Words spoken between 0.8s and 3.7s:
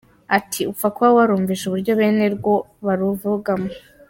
kuba warumvise uburyo bene rwo baruvugamo.